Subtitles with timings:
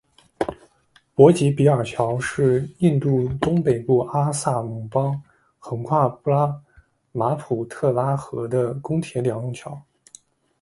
[1.13, 5.21] 博济比尔桥是印度东北部阿萨姆邦
[5.59, 6.59] 横跨布拉
[7.11, 9.79] 马普特拉河的公铁两用桥。